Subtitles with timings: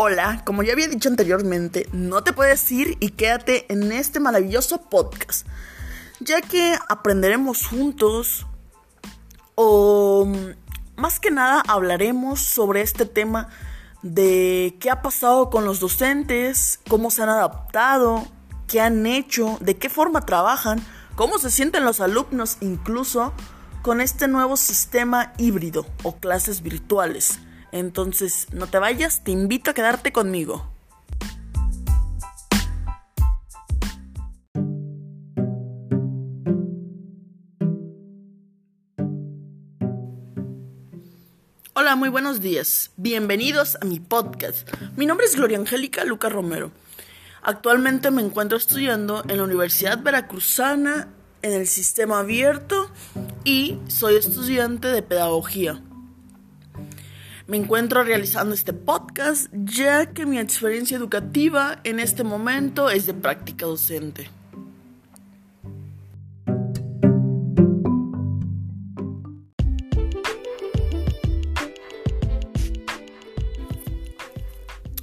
[0.00, 4.82] Hola, como ya había dicho anteriormente, no te puedes ir y quédate en este maravilloso
[4.82, 5.44] podcast,
[6.20, 8.46] ya que aprenderemos juntos
[9.56, 10.32] o
[10.94, 13.48] más que nada hablaremos sobre este tema
[14.02, 18.24] de qué ha pasado con los docentes, cómo se han adaptado,
[18.68, 20.80] qué han hecho, de qué forma trabajan,
[21.16, 23.32] cómo se sienten los alumnos incluso
[23.82, 27.40] con este nuevo sistema híbrido o clases virtuales.
[27.72, 30.68] Entonces, no te vayas, te invito a quedarte conmigo.
[41.74, 42.90] Hola, muy buenos días.
[42.96, 44.68] Bienvenidos a mi podcast.
[44.96, 46.72] Mi nombre es Gloria Angélica Luca Romero.
[47.40, 51.08] Actualmente me encuentro estudiando en la Universidad Veracruzana
[51.40, 52.90] en el sistema abierto
[53.44, 55.80] y soy estudiante de pedagogía.
[57.48, 63.14] Me encuentro realizando este podcast ya que mi experiencia educativa en este momento es de
[63.14, 64.28] práctica docente.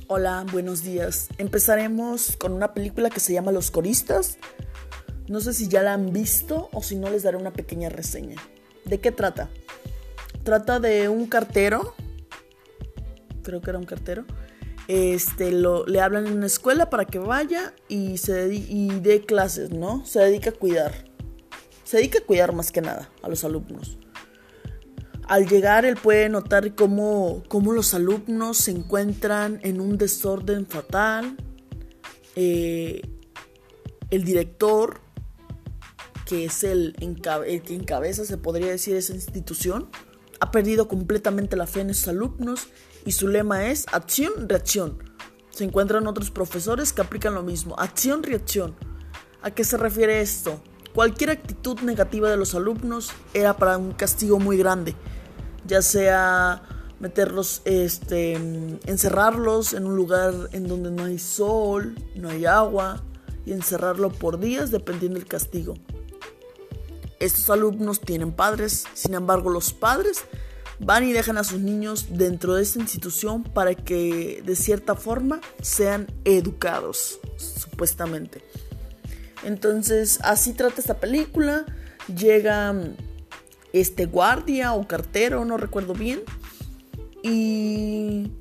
[0.05, 1.29] Hola, buenos días.
[1.39, 4.37] Empezaremos con una película que se llama Los Coristas.
[5.27, 8.35] No sé si ya la han visto o si no les daré una pequeña reseña.
[8.85, 9.49] ¿De qué trata?
[10.43, 11.95] Trata de un cartero
[13.45, 14.25] creo que era un cartero,
[14.87, 19.71] este, lo, le hablan en una escuela para que vaya y, se y dé clases,
[19.71, 20.05] ¿no?
[20.05, 21.05] Se dedica a cuidar.
[21.83, 23.97] Se dedica a cuidar más que nada a los alumnos.
[25.27, 31.35] Al llegar, él puede notar cómo, cómo los alumnos se encuentran en un desorden fatal.
[32.35, 33.01] Eh,
[34.11, 35.01] el director,
[36.27, 39.89] que es el, el que encabeza, se podría decir, esa institución,
[40.39, 42.67] ha perdido completamente la fe en sus alumnos
[43.05, 44.97] y su lema es acción-reacción.
[45.51, 48.75] Se encuentran otros profesores que aplican lo mismo, acción-reacción.
[49.41, 50.61] ¿A qué se refiere esto?
[50.93, 54.95] Cualquier actitud negativa de los alumnos era para un castigo muy grande,
[55.65, 56.63] ya sea
[56.99, 58.33] meterlos, este,
[58.85, 63.03] encerrarlos en un lugar en donde no hay sol, no hay agua,
[63.45, 65.75] y encerrarlo por días dependiendo del castigo.
[67.19, 70.25] Estos alumnos tienen padres, sin embargo los padres
[70.79, 75.41] van y dejan a sus niños dentro de esta institución para que de cierta forma
[75.61, 78.41] sean educados, supuestamente.
[79.43, 81.65] Entonces, así trata esta película.
[82.15, 82.95] Llega mm,
[83.73, 86.21] este guardia o cartero, no recuerdo bien,
[87.23, 88.31] y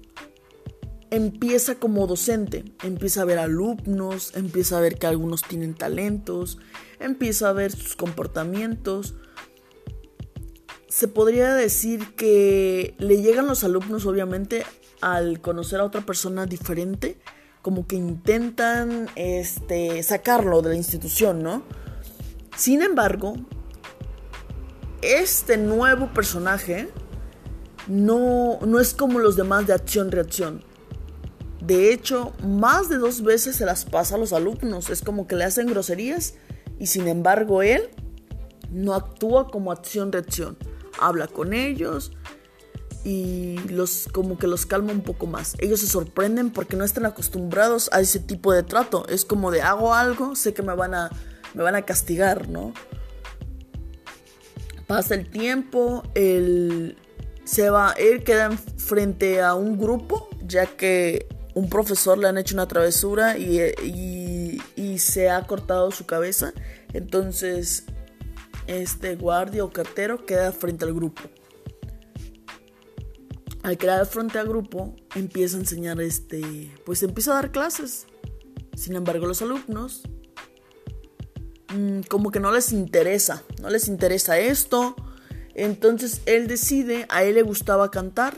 [1.11, 6.59] empieza como docente, empieza a ver alumnos, empieza a ver que algunos tienen talentos,
[6.99, 9.15] empieza a ver sus comportamientos,
[10.95, 14.65] se podría decir que le llegan los alumnos obviamente
[15.01, 17.19] al conocer a otra persona diferente,
[17.63, 21.65] como que intentan este, sacarlo de la institución, ¿no?
[22.57, 23.35] Sin embargo,
[25.03, 26.89] este nuevo personaje
[27.89, 30.63] no, no es como los demás de acción-reacción.
[31.61, 34.91] De hecho, más de dos veces se las pasa a los alumnos.
[34.91, 36.35] Es como que le hacen groserías
[36.79, 37.91] y sin embargo él
[38.71, 40.57] no actúa como acción-reacción
[41.07, 42.13] habla con ellos
[43.05, 45.55] y los como que los calma un poco más.
[45.59, 49.07] Ellos se sorprenden porque no están acostumbrados a ese tipo de trato.
[49.09, 51.11] Es como de hago algo, sé que me van a
[51.53, 52.73] me van a castigar, ¿no?
[54.87, 56.97] Pasa el tiempo, él
[57.45, 62.55] se va, él queda frente a un grupo, ya que un profesor le han hecho
[62.55, 66.53] una travesura y, y, y se ha cortado su cabeza.
[66.93, 67.85] Entonces
[68.67, 71.23] este guardia o cartero queda frente al grupo.
[73.63, 78.07] Al quedar frente al grupo, empieza a enseñar este, pues empieza a dar clases.
[78.77, 80.03] Sin embargo, los alumnos
[81.75, 84.97] mm, como que no les interesa, no les interesa esto.
[85.55, 88.37] Entonces él decide, a él le gustaba cantar.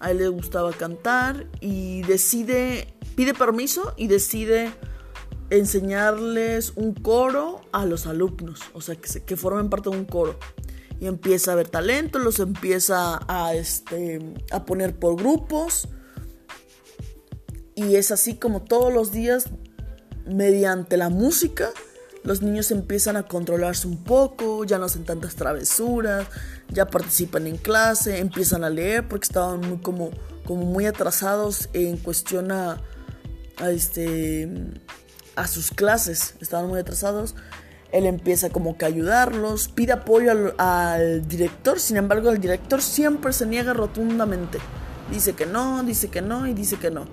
[0.00, 4.72] A él le gustaba cantar y decide, pide permiso y decide
[5.50, 10.38] enseñarles un coro a los alumnos, o sea, que, que formen parte de un coro.
[10.98, 15.88] Y empieza a ver talento, los empieza a, este, a poner por grupos.
[17.74, 19.50] Y es así como todos los días,
[20.26, 21.70] mediante la música,
[22.24, 26.26] los niños empiezan a controlarse un poco, ya no hacen tantas travesuras,
[26.68, 30.10] ya participan en clase, empiezan a leer porque estaban muy como,
[30.44, 32.82] como muy atrasados en cuestión a,
[33.58, 34.50] a este
[35.36, 37.34] a sus clases, estaban muy atrasados.
[37.92, 43.32] Él empieza como que a ayudarlos, pide apoyo al, director, sin embargo el director siempre
[43.32, 44.58] se niega rotundamente.
[45.10, 47.06] Dice que no, dice que no y dice que no.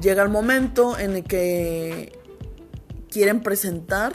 [0.00, 2.18] Llega el momento en el que
[3.10, 4.14] quieren presentar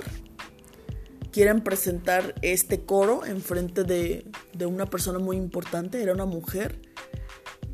[1.31, 6.79] quieren presentar este coro en frente de, de una persona muy importante, era una mujer.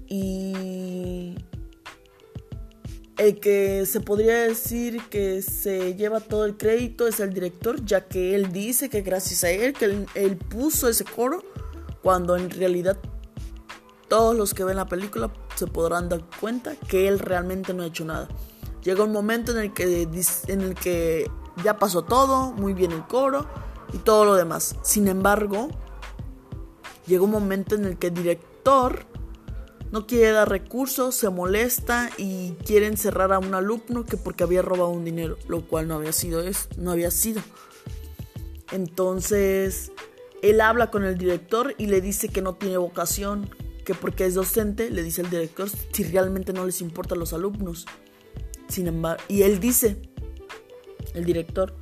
[0.07, 1.35] Y
[3.21, 8.07] el que se podría decir que se lleva todo el crédito es el director, ya
[8.07, 11.43] que él dice que gracias a él, que él, puso ese coro,
[12.01, 12.97] cuando en realidad
[14.07, 17.85] todos los que ven la película se podrán dar cuenta que él realmente no ha
[17.85, 18.27] hecho nada.
[18.83, 20.09] Llega un momento en el que,
[20.47, 21.29] en el que
[21.63, 23.45] ya pasó todo, muy bien el coro
[23.93, 24.75] y todo lo demás.
[24.81, 25.69] Sin embargo,
[27.05, 29.05] llega un momento en el que el director
[29.91, 34.61] no quiere dar recursos, se molesta y quiere encerrar a un alumno que porque había
[34.61, 37.41] robado un dinero, lo cual no había sido eso, no había sido.
[38.71, 39.91] Entonces,
[40.41, 43.49] él habla con el director y le dice que no tiene vocación,
[43.85, 47.33] que porque es docente, le dice el director si realmente no les importa a los
[47.33, 47.85] alumnos.
[48.69, 50.01] Sin embargo, y él dice,
[51.13, 51.75] el director,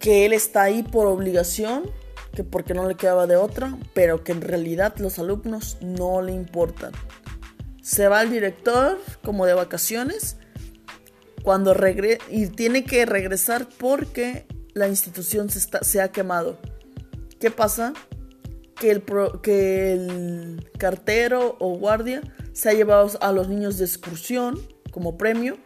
[0.00, 1.90] que él está ahí por obligación,
[2.34, 6.32] que porque no le quedaba de otra, pero que en realidad los alumnos no le
[6.32, 6.92] importan.
[7.80, 10.36] Se va el director como de vacaciones
[11.42, 16.58] cuando regre y tiene que regresar porque la institución se, ha quemado.
[17.38, 17.92] ¿Qué pasa?
[18.80, 18.90] Que
[19.92, 22.22] el cartero o guardia
[22.52, 24.58] se ha llevado a los niños de excursión
[24.90, 25.58] como premio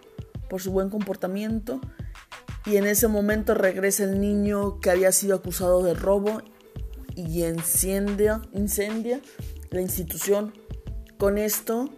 [0.51, 1.81] por su buen comportamiento
[2.67, 6.43] y en ese momento regresa el niño que había sido acusado de robo
[7.19, 9.21] y incendia, incendia
[9.71, 10.53] la institución.
[11.19, 11.91] Con esto,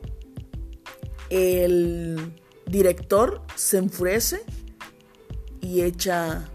[1.29, 2.33] el
[2.67, 4.41] director se enfurece
[5.61, 6.49] y echa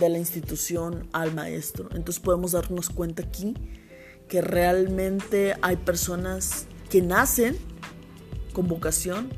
[0.00, 1.88] de la institución al maestro.
[1.94, 3.54] Entonces podemos darnos cuenta aquí
[4.26, 7.56] que realmente hay personas que nacen
[8.52, 9.30] con vocación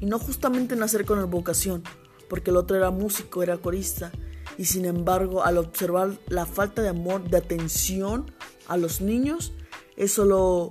[0.00, 1.84] y no justamente nacer con la vocación,
[2.28, 4.10] porque el otro era músico, era corista,
[4.58, 8.30] y sin embargo al observar la falta de amor, de atención
[8.66, 9.52] a los niños,
[9.96, 10.70] eso lo,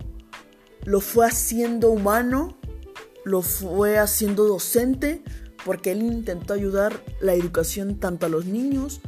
[0.83, 2.57] lo fue haciendo humano,
[3.23, 5.23] lo fue haciendo docente,
[5.65, 9.01] porque él intentó ayudar la educación tanto a los niños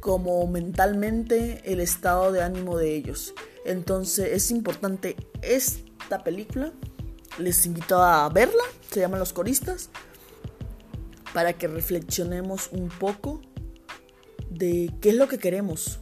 [0.00, 3.34] como mentalmente el estado de ánimo de ellos.
[3.64, 6.72] Entonces es importante esta película.
[7.38, 8.62] Les invito a verla.
[8.90, 9.90] Se llama Los Coristas
[11.34, 13.42] para que reflexionemos un poco
[14.58, 16.00] de qué es lo que queremos,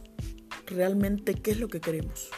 [0.65, 2.29] realmente qué es lo que queremos.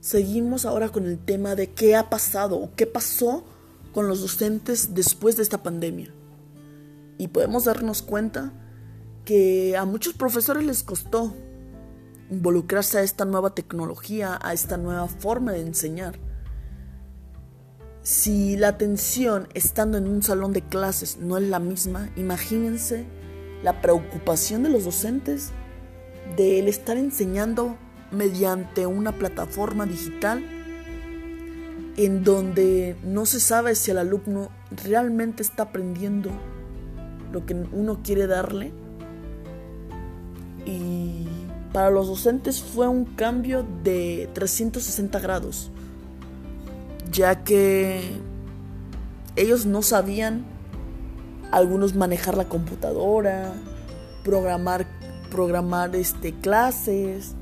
[0.00, 3.44] Seguimos ahora con el tema de qué ha pasado o qué pasó
[3.92, 6.12] con los docentes después de esta pandemia.
[7.18, 8.52] Y podemos darnos cuenta
[9.24, 11.36] que a muchos profesores les costó
[12.30, 16.18] involucrarse a esta nueva tecnología, a esta nueva forma de enseñar.
[18.02, 23.04] Si la atención estando en un salón de clases no es la misma, imagínense
[23.62, 25.50] la preocupación de los docentes
[26.36, 27.76] de el estar enseñando
[28.10, 30.42] mediante una plataforma digital
[31.96, 34.50] en donde no se sabe si el alumno
[34.84, 36.30] realmente está aprendiendo
[37.32, 38.72] lo que uno quiere darle
[40.64, 40.99] y
[41.72, 45.70] para los docentes fue un cambio de 360 grados,
[47.12, 48.00] ya que
[49.36, 50.44] ellos no sabían
[51.50, 53.52] algunos manejar la computadora,
[54.24, 54.86] programar,
[55.30, 57.34] programar este, clases.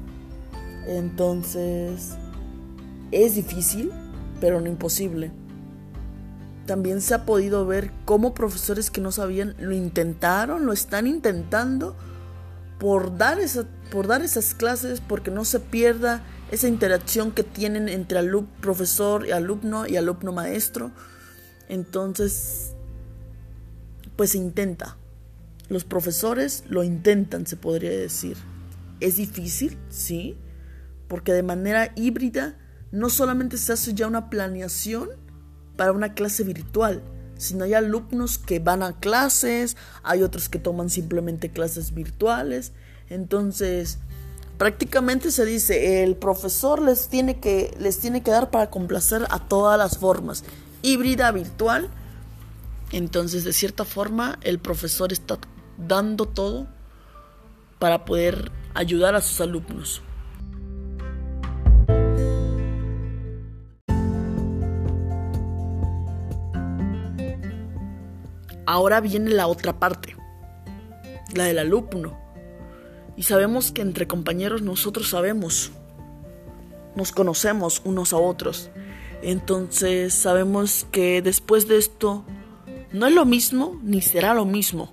[0.87, 2.14] Entonces,
[3.11, 3.90] es difícil,
[4.40, 5.30] pero no imposible.
[6.66, 11.97] También se ha podido ver cómo profesores que no sabían lo intentaron, lo están intentando
[12.78, 17.88] por dar, esa, por dar esas clases, porque no se pierda esa interacción que tienen
[17.88, 20.92] entre alumno, profesor y alumno y alumno maestro.
[21.68, 22.75] Entonces,
[24.16, 24.97] pues se intenta.
[25.68, 28.37] Los profesores lo intentan, se podría decir.
[29.00, 30.37] Es difícil, sí,
[31.08, 32.56] porque de manera híbrida
[32.90, 35.11] no solamente se hace ya una planeación
[35.76, 37.02] para una clase virtual,
[37.38, 42.73] sino hay alumnos que van a clases, hay otros que toman simplemente clases virtuales.
[43.09, 43.99] Entonces,
[44.59, 49.38] prácticamente se dice, el profesor les tiene que, les tiene que dar para complacer a
[49.49, 50.45] todas las formas.
[50.83, 51.88] Híbrida, virtual.
[52.92, 55.38] Entonces, de cierta forma, el profesor está
[55.78, 56.66] dando todo
[57.78, 60.02] para poder ayudar a sus alumnos.
[68.68, 70.14] Ahora viene la otra parte,
[71.34, 72.18] la del alumno.
[73.16, 75.72] Y sabemos que entre compañeros nosotros sabemos,
[76.94, 78.70] nos conocemos unos a otros.
[79.22, 82.25] Entonces sabemos que después de esto
[82.92, 84.92] no es lo mismo ni será lo mismo.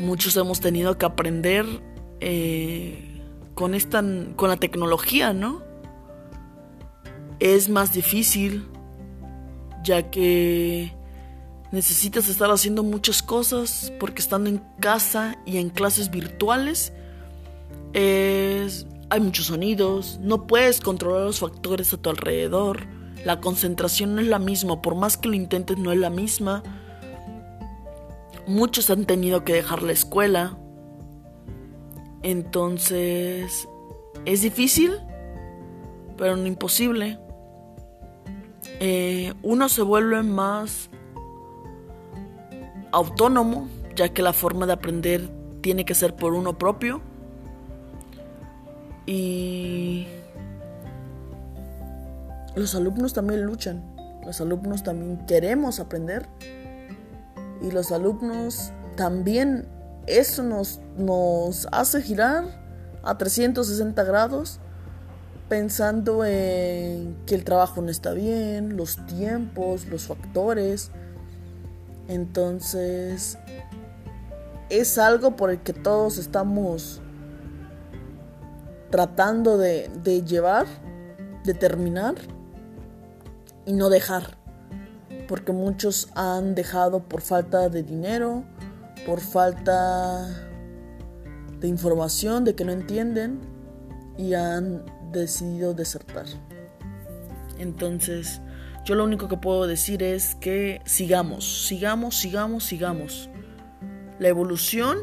[0.00, 1.66] Muchos hemos tenido que aprender
[2.20, 3.20] eh,
[3.54, 4.02] con, esta,
[4.34, 5.62] con la tecnología, ¿no?
[7.38, 8.66] Es más difícil
[9.84, 10.97] ya que
[11.72, 16.92] necesitas estar haciendo muchas cosas porque estando en casa y en clases virtuales
[19.10, 22.86] hay muchos sonidos, no puedes controlar los factores a tu alrededor,
[23.24, 26.62] la concentración no es la misma, por más que lo intentes no es la misma.
[28.46, 30.56] Muchos han tenido que dejar la escuela.
[32.22, 33.68] Entonces,
[34.24, 34.92] es difícil,
[36.16, 37.18] pero no imposible.
[38.80, 40.90] Eh, uno se vuelve más
[42.92, 45.30] autónomo, ya que la forma de aprender
[45.60, 47.00] tiene que ser por uno propio.
[49.06, 50.06] Y
[52.54, 53.82] los alumnos también luchan,
[54.26, 56.26] los alumnos también queremos aprender
[57.62, 59.66] y los alumnos también
[60.06, 62.44] eso nos, nos hace girar
[63.02, 64.60] a 360 grados
[65.48, 70.90] pensando en que el trabajo no está bien, los tiempos, los factores.
[72.08, 73.38] Entonces,
[74.70, 77.00] es algo por el que todos estamos
[78.90, 80.66] tratando de, llevar,
[81.44, 82.14] de terminar
[83.66, 84.38] y no dejar.
[85.26, 88.44] Porque muchos han dejado por falta de dinero,
[89.06, 90.26] por falta
[91.60, 93.40] de información, de que no entienden
[94.16, 96.24] y han decidido desertar.
[97.58, 98.40] Entonces,
[98.84, 103.30] yo lo único que puedo decir es que sigamos, sigamos, sigamos, sigamos.
[104.18, 104.98] La evolución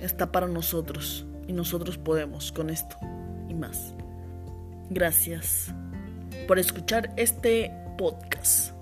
[0.00, 2.96] está para nosotros y nosotros podemos con esto
[3.48, 3.94] y más.
[4.90, 5.72] Gracias
[6.46, 8.79] por escuchar este podcast.